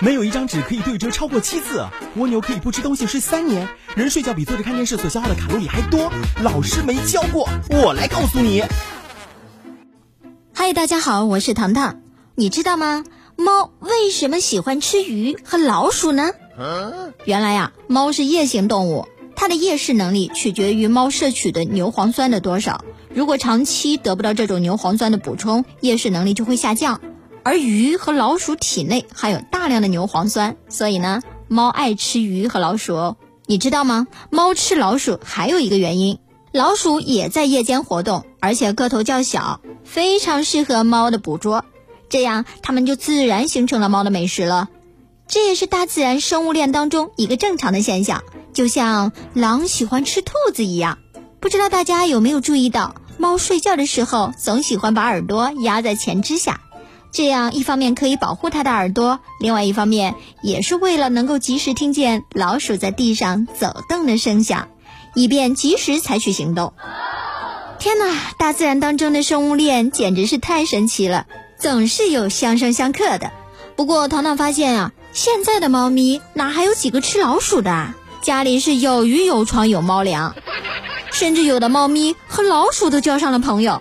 [0.00, 1.84] 没有一张纸可以对折超过七次，
[2.16, 6.10] 蜗牛可以不吃东西睡三年，人睡觉比坐着看电视所消耗的卡路里还多。
[6.42, 8.62] 老师没教过，我来告诉你。
[10.54, 12.00] 嗨，大家好，我是糖糖。
[12.34, 13.04] 你知道吗？
[13.36, 16.30] 猫为什么喜欢吃鱼和老鼠呢？
[17.24, 19.06] 原来呀，猫是夜行动物，
[19.36, 22.84] 它的夜视能力取决于猫摄取的牛磺酸的多少。
[23.12, 27.00] 如果长期得不到这种牛磺酸的补充，夜视能力就会下降。
[27.42, 33.16] 而鱼和老鼠体内含有大量的牛磺酸，所以呢，猫爱吃鱼和老鼠哦。
[33.46, 34.06] 你知道吗？
[34.30, 36.18] 猫吃老鼠还有一个原因，
[36.52, 41.64] 老鼠也在夜间活动，而且个头较小，非常适合猫的捕捉，
[42.08, 44.68] 这样它们就自然形成了猫的美食了。
[45.26, 50.98] 这也是大自然生物链当中一个正常的现象，就像狼喜欢吃兔子一样。
[51.40, 56.60] 不知道大家有没有注意到，猫睡觉的时候总喜欢把耳朵压在前肢下。
[57.12, 64.68] 这样一方面可以保护它的耳朵，另外一方面也是为了能够及时听见老鼠在地上走动的声响，
[65.14, 66.72] 以便及时采取行动。
[67.78, 71.26] 天哪，大自然当中的生物链简直是太神奇了，
[71.58, 73.32] 总是有相生相克的。
[73.74, 77.94] 不过糖糖发现啊，现在的猫咪哪还有几个吃老鼠的？
[78.22, 80.36] 家里是有鱼有床有猫粮，
[81.10, 83.80] 甚至有的猫咪和老鼠都交上了朋友。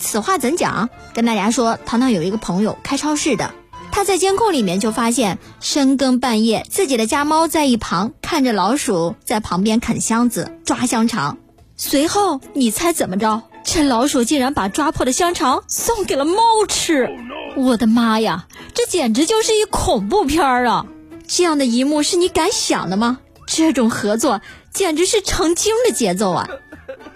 [0.00, 0.88] 此话怎讲？
[1.14, 3.52] 跟大家说，糖糖有一个朋友开超市的，
[3.92, 11.36] 他在监控里面就发现深更半夜，自己的家猫在一旁看着老鼠在旁边啃箱子、抓香肠。
[11.76, 13.42] 随后，你猜怎么着？
[13.62, 17.08] 这老鼠竟然把抓破的香肠送给了猫吃！
[17.56, 20.86] 我的妈呀，这简直就是一恐怖片儿啊！
[21.28, 23.18] 这样的一幕是你敢想的吗？
[23.46, 24.40] 这种合作
[24.72, 26.48] 简直是成精的节奏啊！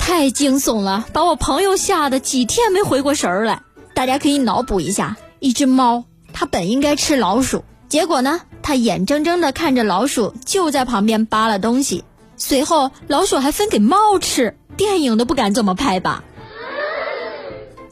[0.06, 3.62] 太惊悚了，把我朋友吓得几天没回过神儿来。
[3.94, 12.05] 大家可以脑补一下，一只猫，它本应该吃老鼠，结果呢，它眼睁睁地看着老鼠就在旁边扒了东西，
[12.36, 16.22] 随后老鼠还分给猫吃，电影都不敢这么拍吧。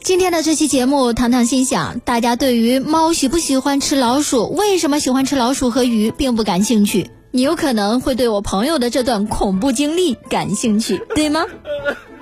[0.03, 7.09] 今天的这期节目，糖糖心想，大家对于猫喜不喜欢吃老鼠，为什么喜欢吃老鼠和鱼，并不感兴趣。
[7.35, 11.43] 你有可能会对我朋友的这段恐怖经历感兴趣， 对吗？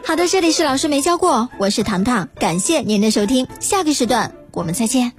[0.05, 5.11] 好的，这里是老师没教过，我是糖糖，感谢您的收听，下个时段我们再见。